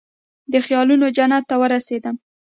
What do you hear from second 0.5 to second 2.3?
د خیالونوجنت ته ورسیدم